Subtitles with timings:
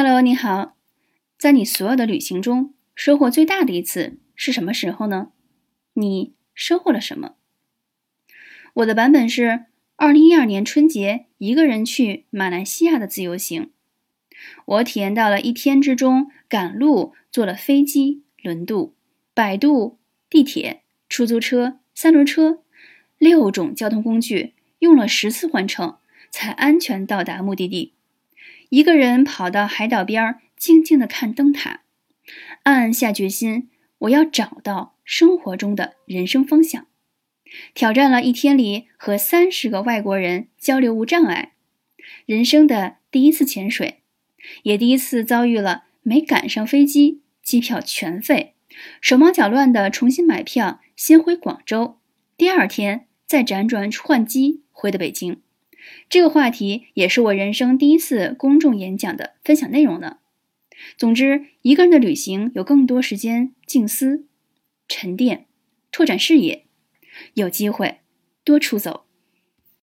[0.00, 0.76] Hello，你好。
[1.36, 5.32] 在你所有的旅行中，收获最大的一次是什么时候呢？
[5.94, 7.34] 你收获了什么？
[8.74, 9.64] 我的版本是
[9.96, 13.72] 二零一二年春节一个人去马来西亚的自由行。
[14.66, 18.94] 我体验到了一天之中赶路，坐了飞机、轮渡、
[19.34, 19.98] 摆渡、
[20.30, 22.62] 地铁、出租车、三轮车
[23.18, 25.96] 六种交通工具，用了十次换乘
[26.30, 27.94] 才安全到达目的地。
[28.70, 31.80] 一个人跑到海岛边儿，静静的看灯塔，
[32.64, 36.86] 暗暗下决心，我要找到生活中的人生方向。
[37.72, 41.52] 挑战了一天里和三十个外国人交流无障碍，
[42.26, 44.02] 人生的第一次潜水，
[44.64, 48.54] 也第一次遭遇了没赶上飞机，机票全废，
[49.00, 51.98] 手忙脚乱的重新买票，先回广州，
[52.36, 55.40] 第二天再辗转换机回的北京。
[56.08, 60.18] 这个话题也是我人生第一次公众演讲的分享内容呢。
[60.96, 64.26] 总之，一个人的旅行有更多时间静思、
[64.86, 65.46] 沉淀、
[65.90, 66.66] 拓展视野，
[67.34, 67.98] 有机会
[68.44, 69.07] 多出走。